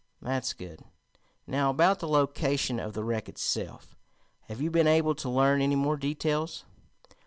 [0.19, 0.83] "That's good.
[1.45, 3.95] Now about the location of the wreck itself.
[4.45, 6.65] Have you been able to learn any more details?"